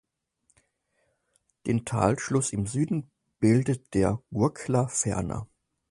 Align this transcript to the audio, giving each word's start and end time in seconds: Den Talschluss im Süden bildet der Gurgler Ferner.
Den 1.67 1.85
Talschluss 1.85 2.53
im 2.53 2.65
Süden 2.65 3.11
bildet 3.37 3.93
der 3.93 4.19
Gurgler 4.33 4.89
Ferner. 4.89 5.47